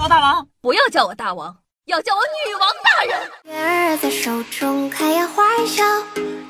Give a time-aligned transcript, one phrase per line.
[0.00, 3.30] 我大王，不要叫我大王，要叫我女王大人。
[3.44, 5.84] 月儿在手中开呀花儿笑，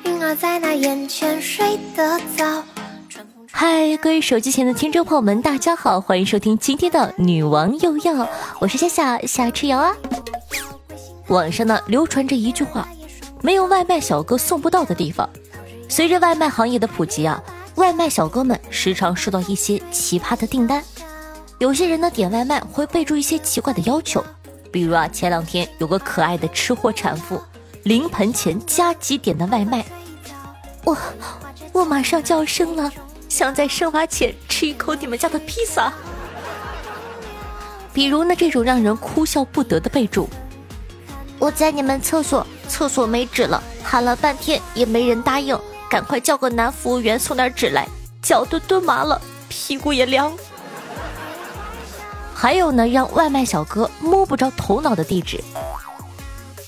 [0.03, 2.63] 云儿在那眼前睡得早。
[3.51, 8.13] 嗨，各位手机前的听众朋友们，大家好，欢迎收听今天的《女王又要》，
[8.59, 9.95] 我是夏夏夏吃瑶啊。
[11.27, 12.87] 网上呢流传着一句话：
[13.41, 15.27] 没有外卖小哥送不到的地方。
[15.89, 17.41] 随着外卖行业的普及啊，
[17.75, 20.83] 外卖小哥们时常收到一些奇葩的订单。
[21.59, 24.23] 有些人呢点外卖会备注一些奇怪的要求，
[24.71, 27.41] 比如啊，前两天有个可爱的吃货产妇，
[27.83, 29.85] 临盆前加急点的外卖，
[30.85, 30.97] 我
[31.73, 32.89] 我马上就要生了。
[33.27, 35.91] 想在生娃前吃一口你们家的披萨。
[37.93, 40.29] 比如呢，这种让人哭笑不得的备注：
[41.39, 47.85] 我在你们厕所，厕所没纸了，喊了半天也没人答应，赶快叫个男服务员送点纸来，
[48.21, 50.31] 脚都蹲麻了，屁股也凉。
[52.41, 55.43] 还有呢，让外卖小哥摸不着头脑的地址。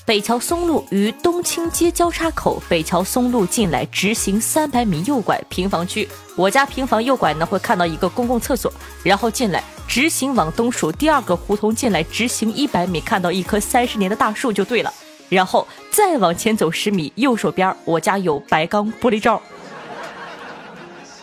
[0.04, 6.06] 北桥松路与东青街交叉口，北桥松路进来直行三百米右拐，平房区。
[6.36, 8.70] 我家平房右拐呢，会看到一个公共厕所，
[9.02, 14.92] 然后进来直行往东数第二个胡同进来，直行一百米看到一棵三十年的大树就对了。
[15.30, 19.40] 然后再往前走十米，右手边我家有白钢玻璃罩。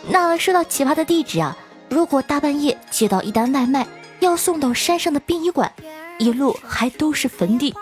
[0.08, 1.56] 那说到奇葩的地址啊，
[1.88, 3.86] 如果大半夜接到一单外卖，
[4.20, 5.72] 要送到山上的殡仪馆，
[6.18, 7.74] 一路还都是坟地。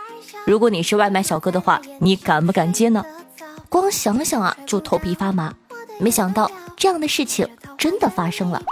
[0.46, 3.04] 如果你是外卖小哥的话，你敢不敢接呢？
[3.68, 5.52] 光想想啊，就头皮发麻。
[5.98, 8.62] 没想到这样的事情真的发生了。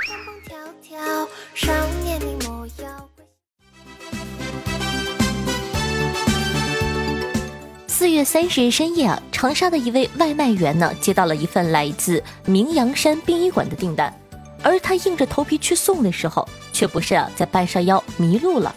[7.88, 14.14] 四月三十日深夜啊，长沙的一位外卖员呢，接到了一份来自明阳山殡仪馆的订单，
[14.62, 18.74] 而他硬着头皮去送的时候，却不慎啊在半山腰迷路了。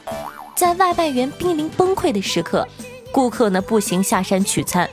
[0.55, 2.67] 在外卖员濒临崩溃的时刻。
[3.11, 4.87] 顾客呢步行下山取餐，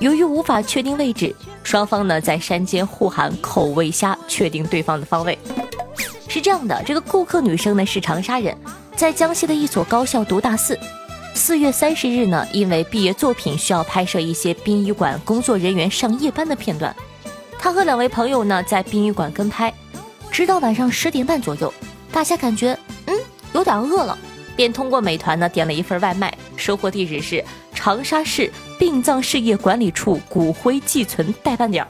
[0.00, 1.32] 由于无法确定位置，
[1.62, 5.38] 双方呢在山间互喊口味虾，确定对方的方位。
[6.26, 8.56] 是这样的，这个顾客女生呢是长沙人，
[8.96, 10.76] 在江西的一所高校读大四。
[11.32, 16.94] 四月三十日呢，因为毕业作品需要拍摄一些殡仪馆工作人员上夜班的片段，
[17.56, 19.72] 她和两位朋友呢在殡仪馆跟拍，
[20.40, 21.70] 直到晚上十点半左右，
[22.10, 22.74] 大家感觉
[23.04, 23.14] 嗯
[23.52, 24.18] 有点饿了，
[24.56, 27.44] 便通过美团呢点了一份外卖，收货地址是。
[27.74, 31.86] 长沙市殡葬事业管理处骨灰寄存代办点。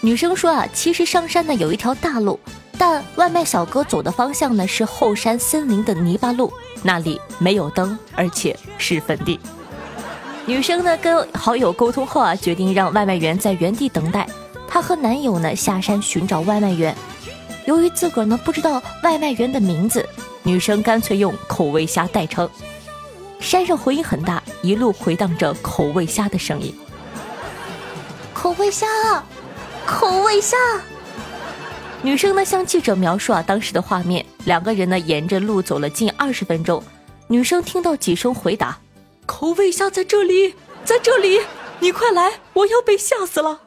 [0.00, 2.40] 女生说啊，其实上山呢有一条大路，
[2.78, 6.50] 但外卖小哥走的方向呢是后山森林的泥巴路，
[6.82, 9.38] 那里没有灯，而且是坟地。
[10.46, 14.26] 女生呢跟好友沟通后啊，决定让外卖员在原地等待。
[14.68, 16.94] 她和男友呢下山寻找外卖员，
[17.64, 20.06] 由于自个儿呢不知道外卖员的名字，
[20.42, 22.48] 女生干脆用口味虾代称。
[23.40, 26.74] 山上回音很大，一路回荡着口味虾的声音。
[28.34, 28.86] 口味虾，
[29.86, 30.56] 口味虾。
[32.02, 36.82] 女生呢向记者描述啊当时的画面，两个人呢沿着路走了近二十分钟，
[37.26, 38.78] 女生听到几声回答
[39.26, 40.54] ：“口味虾在这里，
[40.84, 41.40] 在这里，
[41.80, 43.60] 你快来，我要被吓死了。”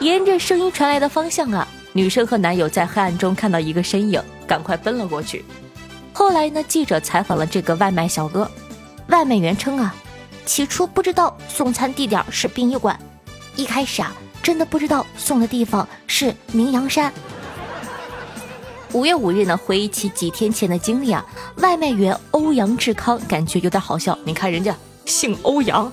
[0.00, 5.42] 沿着声音传来的方向啊，女生和男友在黑暗中看到一个身影，赶快奔了过去。
[6.12, 6.62] 后来呢？
[6.62, 8.50] 记者采访了这个外卖小哥，
[9.08, 9.94] 外卖员称啊，
[10.44, 12.98] 起初不知道送餐地点是殡仪馆，
[13.54, 17.12] 一开始啊，真的不知道送的地方是明阳山。
[18.92, 21.24] 五月五日呢，回忆起几天前的经历啊，
[21.56, 24.16] 外卖员欧阳志康感觉有点好笑。
[24.24, 24.74] 你看人家
[25.06, 25.90] 姓欧阳，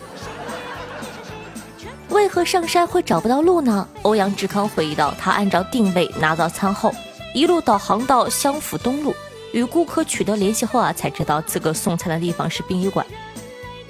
[2.13, 3.87] 为何上山会找不到路呢？
[4.03, 6.93] 欧阳志康回忆到，他按照定位拿到餐后，
[7.33, 9.15] 一路导航到湘府东路。
[9.51, 13.03] 与顾客取得联系后啊，才知道自个送餐的地方是殡仪馆。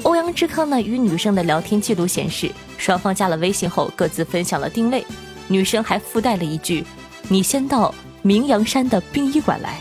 [0.04, 5.06] 欧阳志康呢与女生的聊天记录显示，双方加了微信后各自分享了定位，
[5.50, 6.86] 女生还附带了一句
[7.28, 9.78] ：“你先到明阳山的殡仪馆来。”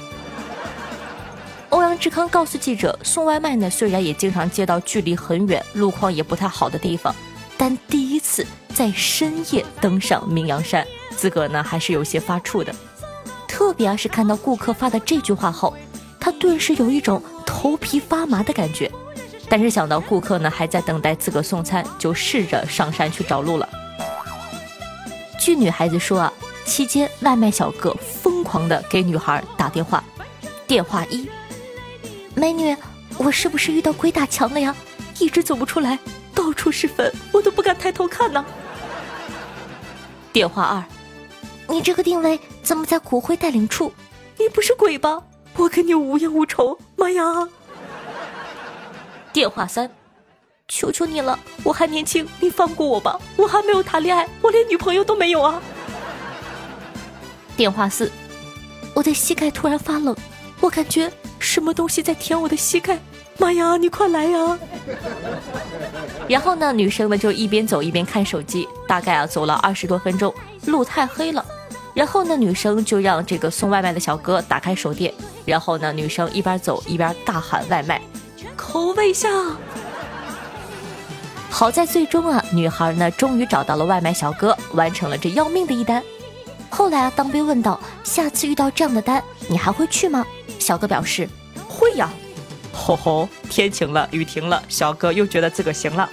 [1.70, 7.14] 欧阳志康告诉记者，送外卖呢虽然也经常接到距离很远、路况也不太好的地方，
[7.64, 8.44] 但第一次
[8.74, 10.84] 在深夜登上明阳山，
[11.16, 12.74] 自个呢还是有些发怵的。
[13.46, 15.72] 特别啊是看到顾客发的这句话后，
[16.18, 18.90] 他顿时有一种头皮发麻的感觉。
[19.48, 23.68] 但是想到顾客呢还在等待自个送餐，就试着上山去找路了。
[25.38, 26.32] 据女孩子说啊，
[26.64, 30.02] 期间外卖小哥疯狂的给女孩打电话。
[30.66, 31.28] 电话一：
[32.34, 32.76] 美女，
[33.18, 34.74] 我是不是遇到鬼打墙了呀？
[35.20, 35.96] 一直走不出来，
[36.34, 38.44] 到处是坟，我都不敢抬头看呢。
[40.32, 40.84] 电话二。
[41.68, 43.92] 你这个定位怎么在骨灰带领处？
[44.38, 45.22] 你不是鬼吧？
[45.56, 46.78] 我跟你无冤无仇。
[46.96, 47.22] 妈呀！
[49.32, 49.90] 电话三，
[50.68, 55.62] 求求你了，我还年轻，你放过我吧，我还没有谈恋爱，我连女朋友都没有啊。
[57.56, 58.10] 电话四，
[58.94, 60.14] 我的膝盖突然发冷，
[60.60, 62.98] 我感觉什么东西在舔我的膝盖。
[63.42, 64.58] 妈呀，你快来呀！
[66.28, 70.32] 然后呢，女生呢就一边走一边看手机，大概啊走了二十多分钟，
[70.66, 71.44] 路太黑了。
[71.92, 75.12] 然后呢，女生就让这个送外卖的小哥打开手电，
[75.44, 78.00] 然后呢，女生一边走一边大喊外卖，
[78.56, 79.28] 口味下。
[81.50, 86.00] 好在最终啊，女孩呢终于找到了外卖小哥，完成了这要命的一单。
[86.70, 90.24] 后来啊，当被问到下次遇到这样的单，你还会去吗？
[90.60, 91.28] 小哥表示
[91.68, 92.08] 会呀。
[92.72, 96.08] 吼吼，天晴了，雨停了，小哥又觉得自个行了。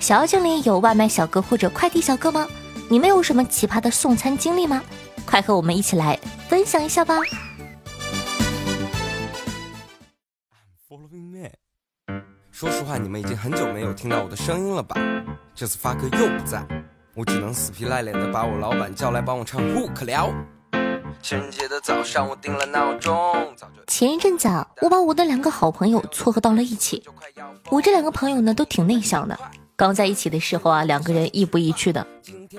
[0.00, 2.46] 小妖精里有外卖小哥或者快递小哥吗？
[2.88, 4.82] 你们有什么奇葩的送餐经历吗？
[5.26, 6.18] 快和我们一起来
[6.48, 7.16] 分享一下吧！
[12.50, 14.96] 说实话，你们已经很久没有听到我的声音了吧？
[15.54, 16.66] 这次发哥又不在，
[17.14, 20.28] 我只能死皮赖脸的把我老板叫来帮我唱《不可聊》。
[21.22, 23.54] 情人节的早上，我定了闹钟。
[23.86, 27.02] 前一阵子啊，我把我的两个好朋友撮合到了一起。
[27.68, 29.38] 我这两个朋友呢，都挺内向的。
[29.76, 32.06] 刚在一起的时候啊，两个人亦步亦趋的。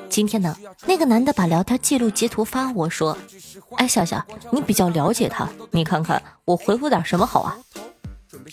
[0.10, 0.56] 今天呢，
[0.86, 3.18] 那个男的把聊天记录截图发我说
[3.78, 7.58] ：“哎，笑笑，你比较了解他，你看看我回复点什么好啊？”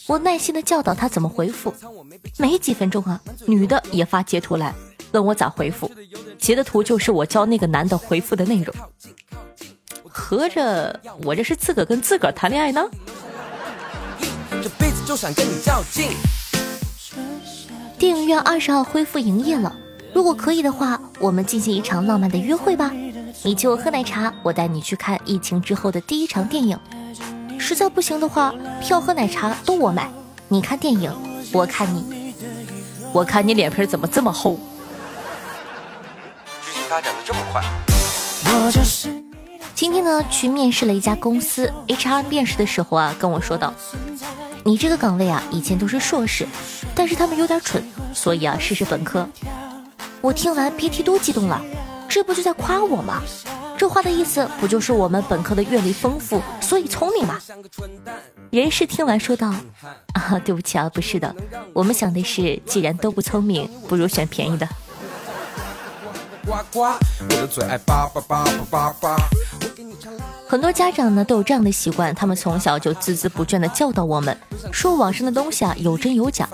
[0.09, 1.73] 我耐心的教导他怎么回复。
[2.39, 4.75] 没几分钟啊，女的也发截图来
[5.13, 5.91] 问我咋回复，
[6.39, 8.75] 截的图就是我教那个男的回复的内容。
[10.29, 12.85] 合着我这是自个跟自个谈恋爱呢？
[14.63, 16.11] 这辈子就想跟你较劲。
[17.99, 19.75] 电影院二十号恢复营业了，
[20.13, 22.93] 如果可以的话，我们进行一场浪漫的约会吧。
[23.43, 26.79] 你请我喝奶茶，我带你去看疫情之后的第一场电影。
[27.59, 30.13] 实在不行的话，票和奶茶都我买。
[30.49, 31.11] 你看电影，
[31.55, 32.35] 我看你。
[33.15, 34.61] 我看你脸皮怎么这么厚？
[36.67, 37.65] 剧情发展的这么快。
[39.79, 43.73] 今天呢，去面试了一家公司，HR 面试的时候啊，跟我说道。
[44.65, 46.49] 你这个岗位啊，以前都是硕士，
[46.97, 47.81] 但是他们有点蠢，
[48.13, 49.29] 所以啊，试试本科。
[50.21, 51.63] 我听完别提多激动了，
[52.09, 53.23] 这不就在夸我吗？
[53.77, 57.39] 这话的意思不就是我们本科的阅历丰富，所以聪明吗？
[58.51, 59.55] 人事听完说道
[60.13, 61.33] ：“啊，对不起啊，不是的，
[61.73, 64.69] 我们想的是，既然都不聪明，不如选便宜的。”
[70.47, 74.37] 很多家长呢都有这样的习惯，他们从小就孜孜不倦地教导我们，
[74.73, 76.49] 说网上的东西啊有真有假，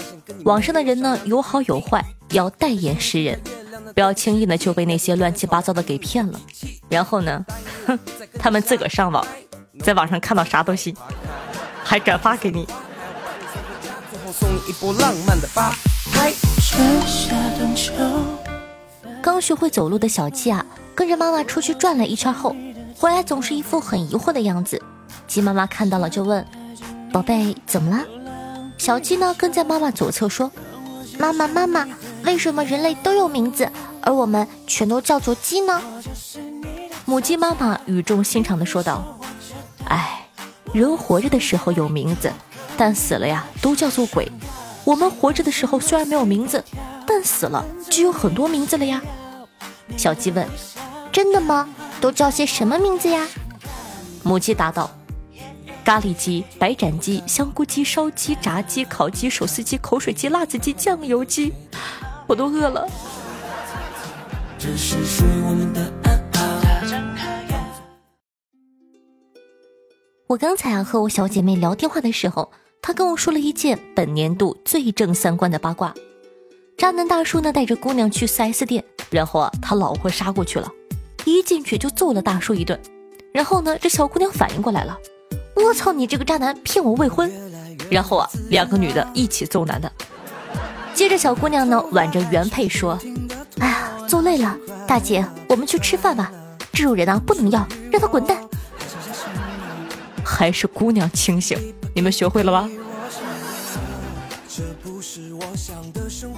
[0.45, 3.41] 网上的人呢有好有坏，要戴眼识人，
[3.95, 6.41] 不要轻易的就被那些乱七八糟的给骗了。
[6.89, 7.45] 然后呢，
[7.87, 7.99] 哼，
[8.39, 9.27] 他们自个上网，
[9.81, 10.95] 在网上看到啥都信，
[11.83, 12.67] 还转发给你。
[19.23, 22.55] 刚学会走路的小鸡啊，跟着妈妈出去转了一圈后。
[23.05, 24.83] 回来总是一副很疑惑的样子，
[25.27, 26.43] 鸡妈妈看到了就问
[27.13, 28.03] ：“宝贝，怎么了？”
[28.81, 30.51] 小鸡呢跟在妈妈左侧说
[31.21, 31.87] ：“妈妈，妈妈，
[32.25, 33.71] 为什么人类都有名字，
[34.01, 35.83] 而我们全都叫做鸡呢？”
[37.05, 39.05] 母鸡妈妈语重心长地说道
[39.85, 40.27] ：“哎，
[40.73, 42.33] 人活着的时候有名字，
[42.79, 44.33] 但死了呀都叫做鬼。
[44.83, 46.65] 我们活着的时候虽然没有名字，
[47.07, 49.03] 但死了就有很多名字了呀。”
[49.95, 50.49] 小鸡问
[51.13, 51.69] ：“真的吗？”
[52.05, 53.27] 都叫些什么名字呀？
[54.25, 54.91] 母鸡答道：
[55.83, 61.51] 咖喱鸡、白斩鸡、香菇鸡、烧鸡、炸鸡、烤鸡、手撕鸡、口水鸡、辣子鸡、酱油鸡。
[62.27, 62.87] 我都饿了。
[70.27, 75.95] 我刚才啊和我小姐妹聊电话的时候，她跟我说了一件本年度最正三观的八卦：
[76.77, 80.71] 渣男大叔呢带着姑娘去 4S 店，然后啊他老婆杀过去了。
[81.25, 82.79] 一进去就揍了大叔一顿，
[83.33, 84.97] 然后呢，这小姑娘反应过来了，
[85.57, 87.33] 我操你这个渣男骗我未婚，
[87.91, 89.91] 然后啊，两个女的一起揍男的。
[90.95, 92.99] 接着小姑娘呢挽着原配说
[93.59, 96.31] ：“哎呀，揍累了，大姐，我们去吃饭吧。
[96.73, 98.39] 这种人啊不能要，让他滚蛋。”
[100.25, 101.59] 还是姑娘清醒，
[101.95, 102.71] 你们学会了吗？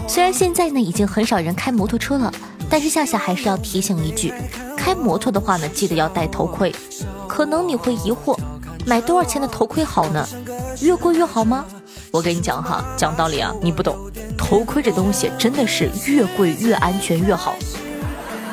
[0.09, 2.33] 虽然现在呢已经很少人开摩托车了，
[2.71, 4.33] 但是夏夏还是要提醒一句。
[4.87, 6.73] 开摩托的话呢，记得要戴头盔。
[7.27, 8.39] 可能你会疑惑，
[8.87, 10.25] 买多少钱的头盔好呢？
[10.81, 11.65] 越贵越好吗？
[12.13, 13.97] 我跟你讲哈，讲道理啊，你不懂。
[14.39, 17.57] 头盔这东西真的是越贵越安全越好。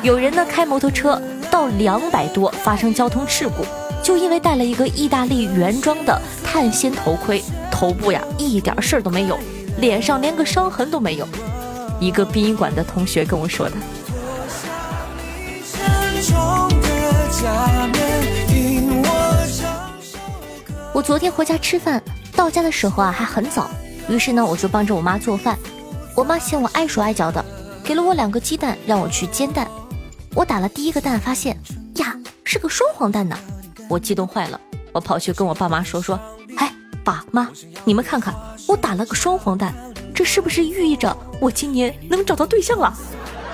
[0.02, 1.22] 有人呢开摩托车
[1.52, 3.64] 到两百多发生交通事故，
[4.02, 9.38] 就因为戴了一个意大利原装的碳纤头盔，头部呀一点事儿都没有，
[9.78, 11.28] 脸上连个伤痕都没有。
[12.00, 13.76] 一个殡仪馆的同学跟我说的。
[17.44, 19.44] 下面因我
[20.94, 22.02] 我昨天回家吃饭，
[22.34, 23.68] 到家的时候啊还很早，
[24.08, 25.58] 于是呢我就帮着我妈做饭。
[26.16, 27.44] 我妈嫌我碍手碍脚的，
[27.84, 29.70] 给了我两个鸡蛋让我去煎蛋。
[30.34, 31.54] 我打了第一个蛋，发现
[31.96, 33.36] 呀是个双黄蛋呢，
[33.90, 34.58] 我激动坏了，
[34.94, 36.18] 我跑去跟我爸妈说说，
[36.56, 36.72] 哎
[37.04, 37.50] 爸妈，
[37.84, 38.34] 你们看看
[38.66, 39.74] 我打了个双黄蛋，
[40.14, 42.96] 这是不是寓意着我今年能找到对象了？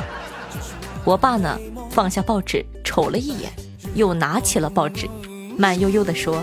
[1.04, 1.58] 我爸呢
[1.90, 3.50] 放下报纸瞅了一眼，
[3.94, 5.08] 又拿起了报纸，
[5.56, 6.42] 慢悠悠地说。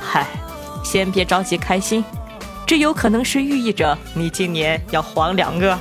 [0.00, 0.26] 嗨，
[0.84, 2.04] 先别着急开心，
[2.66, 5.78] 这有可能是寓意着你今年要黄两个。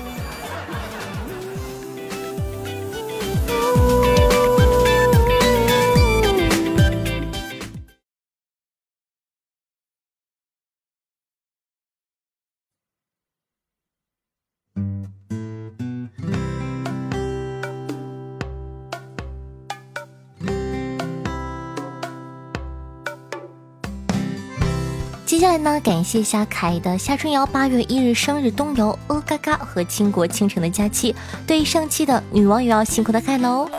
[25.77, 31.15] 呢，感谢一下凯的夏春瑶八月一日生日冬游哦嘎嘎和倾国倾城的假期。
[31.45, 33.69] 对上期的女网友要辛苦的盖楼，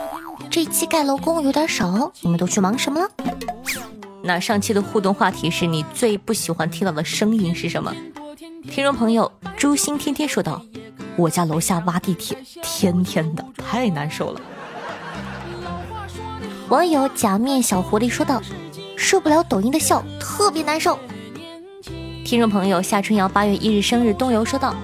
[0.49, 3.09] 这期盖楼工有点少，你们都去忙什么了？
[4.23, 7.93] 那上期的互动话题是你最不喜欢听到的声音是什么？
[8.69, 10.61] 听众朋友朱星天天说道
[11.17, 14.41] ：“我家楼下挖地铁，天天的太难受了。”
[16.69, 18.41] 网友假面小狐狸说道
[18.95, 20.97] ：“受不了抖音的笑，特别难受。”
[22.29, 24.75] 听众朋友夏春瑶八月一日生日东游说道：“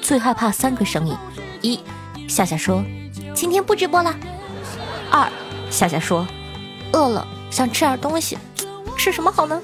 [0.00, 1.14] 最害怕三个声音：
[1.60, 1.78] 一，
[2.26, 2.82] 夏夏说
[3.34, 4.10] 今天不直播了；
[5.10, 5.30] 二，
[5.68, 6.26] 夏夏说
[6.94, 8.38] 饿了想吃点东西，
[8.96, 9.60] 吃什么好呢？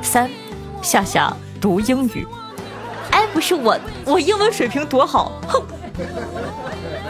[0.00, 0.30] 三，
[0.80, 2.26] 夏夏读英语。
[3.10, 5.62] 哎，不是我，我英文水平多好，哼，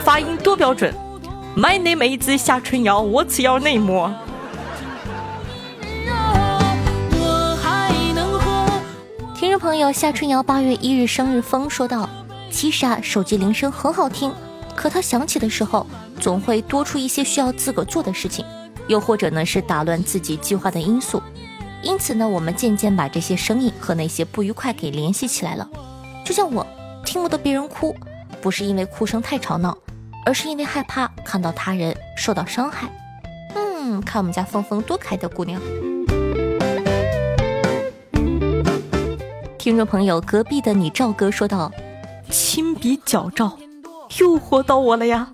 [0.01, 0.93] 发音多标准。
[1.57, 4.28] My name is 夏春瑶，What's your name？”
[9.59, 12.09] 朋友夏春瑶八月一日生日风说道
[12.49, 14.33] ：“其实啊，手机铃声很好听，
[14.77, 15.85] 可它响起的时候，
[16.21, 18.45] 总会多出一些需要自个做的事情，
[18.87, 21.21] 又或者呢是打乱自己计划的因素。
[21.83, 25.69] 因此呢，我们渐渐把这些声音和那些不愉快给联系起来了。
[26.25, 26.65] 就像我
[27.05, 27.97] 听不得别人哭，
[28.41, 29.77] 不是因为哭声太吵闹，
[30.25, 32.89] 而是因为害怕看到他人受到伤害。
[33.57, 35.61] 嗯，看我们家峰峰多可爱的姑娘。”
[39.69, 41.71] 听众朋友，隔壁的你赵哥说道
[42.33, 43.55] ：“亲笔矫照，
[44.17, 45.29] 诱惑到我了呀。”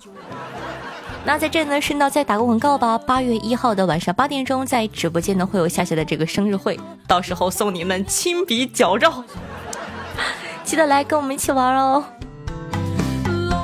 [1.24, 2.98] 那在这呢，顺道再打个广告吧。
[2.98, 6.76] 八月一号的晚上八点钟，在直播间呢会有夏夏的这个生日会，
[7.06, 9.22] 到时候送你们亲笔矫照，
[10.64, 12.02] 记得来跟我们一起玩哦。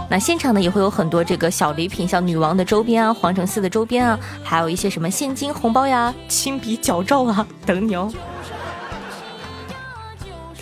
[0.08, 8.08] 那现场呢也会有很多这个小礼品，像女王的周边啊、皇城寺的周边啊，还有一些什么现金红包呀、亲笔矫照啊，等你哦。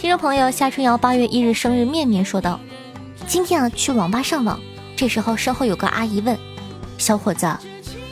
[0.09, 2.59] 听众朋友夏春瑶八月一日生日面面说道
[3.29, 4.59] ：“今天啊去网吧上网，
[4.97, 6.35] 这时候身后有个阿姨问：
[6.97, 7.47] 小伙子，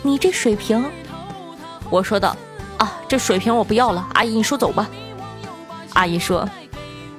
[0.02, 0.84] 你这水平？
[1.88, 2.36] 我说道：
[2.76, 4.86] 啊，这水平我不要了，阿姨你说走吧。
[5.94, 6.46] 阿姨说：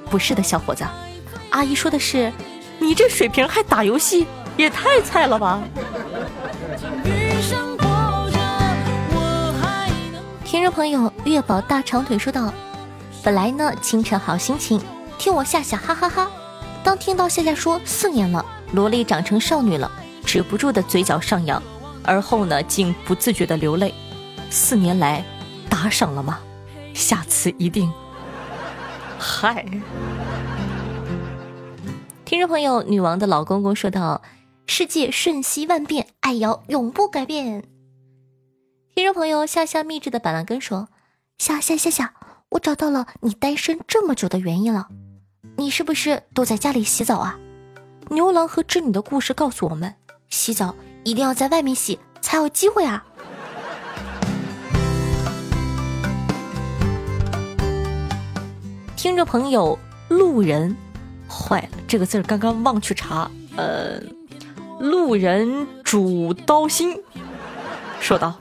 [0.08, 0.84] 不是的，小伙子，
[1.50, 2.32] 阿姨说的是，
[2.78, 5.60] 你这水平还打游戏，也太菜了吧。
[10.44, 12.54] 听众朋友月宝大长腿说道。
[13.22, 14.80] 本来呢，清晨好心情，
[15.18, 16.30] 听我夏夏哈哈哈。
[16.82, 19.90] 当听到夏夏说四年了，萝莉长成少女了，
[20.24, 21.62] 止不住的嘴角上扬，
[22.04, 23.92] 而后呢，竟不自觉的流泪。
[24.50, 25.22] 四年来，
[25.68, 26.40] 打赏了吗？
[26.94, 27.92] 下次一定。
[29.18, 29.66] 嗨，
[32.24, 34.22] 听众朋友，女王的老公公说道
[34.66, 37.64] ：“世界瞬息万变，爱瑶永不改变。”
[38.94, 40.88] 听众朋友，夏夏秘制的板蓝根说
[41.36, 42.14] ：“夏夏夏夏。”
[42.50, 44.88] 我找到了你单身这么久的原因了，
[45.56, 47.38] 你是不是都在家里洗澡啊？
[48.08, 49.94] 牛郎和织女的故事告诉我们，
[50.30, 50.74] 洗澡
[51.04, 53.04] 一定要在外面洗才有机会啊！
[58.96, 59.78] 听着朋友
[60.08, 60.74] 路人，
[61.28, 64.00] 坏了，这个字儿刚刚忘去查，呃，
[64.80, 66.98] 路人主刀心
[68.00, 68.34] 说道。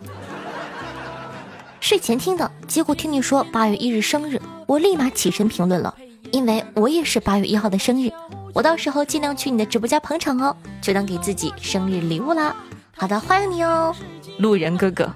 [1.88, 5.96] 睡前听的，结果听你说八月一日生日，我立马起身评论了，
[6.32, 8.12] 因为我也是八月一号的生日，
[8.54, 12.54] 我到时候尽量去你的直播间捧场哦，就当给自己生日礼物啦。
[12.94, 13.96] 好的，欢迎你哦，
[14.38, 15.10] 路人哥哥。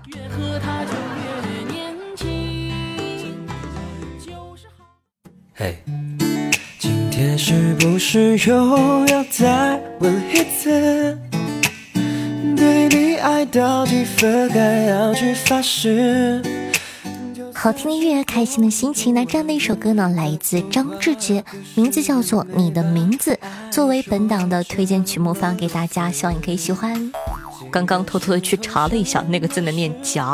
[5.53, 5.77] 嘿，
[6.79, 11.19] 今天是不是又要再问一次？
[12.55, 16.41] 对你爱到几分，该要去发誓？
[17.61, 19.13] 好听的音乐，开心的心情。
[19.13, 23.37] 那这样的一首歌呢，来自张志杰，名字叫做《你的名字》，
[23.71, 27.11] 作为本档的推荐曲目发给大家，希望你可以喜欢。
[27.71, 30.25] 刚刚偷偷的去查了一下，那个字呢念夹，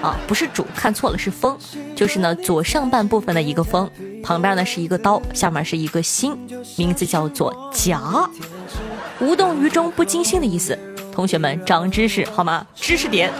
[0.00, 1.54] 啊，不是主，看错了，是风，
[1.94, 3.90] 就是呢左上半部分的一个风，
[4.22, 6.34] 旁边呢是一个刀，下面是一个心，
[6.76, 8.00] 名字叫做夹，
[9.20, 10.78] 无动于衷，不惊心的意思。
[11.12, 12.66] 同学们长知识好吗？
[12.74, 13.30] 知识点。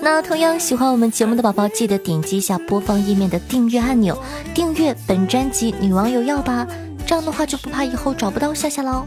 [0.00, 4.16] 那同样喜欢我们节目的宝宝，记得点击一下播放页面的订阅按钮，
[4.54, 6.66] 订阅本专辑《女网友要》吧，
[7.04, 9.04] 这样的话就不怕以后找不到夏夏喽。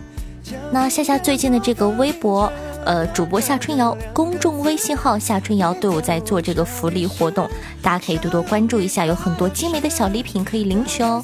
[0.72, 2.52] 那夏夏最近的这个微博，
[2.86, 7.50] 呃，主播夏春瑶，公众微信号夏春瑶都有在做这个福利活动，
[7.82, 11.24] 大家可以多多关注一下，有很多精美的小礼品可以领取哦。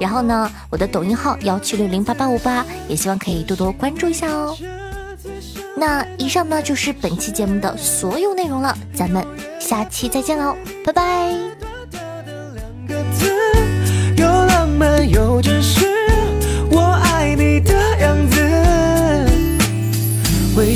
[0.00, 4.56] 然后呢，我的抖音号幺七六零八八五八，也希望可以多多关注一下哦。
[5.76, 9.24] 那以上呢就是本期节目的所有内容了，咱们
[9.60, 11.34] 下期再见喽，拜拜。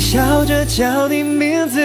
[0.01, 1.79] 笑着叫你名字。